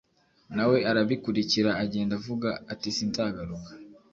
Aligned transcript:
na 0.55 0.63
we 0.69 0.77
arabikurikira 0.91 1.71
agenda 1.83 2.13
avuga 2.19 2.49
ati:sinzagaruka 2.73 3.71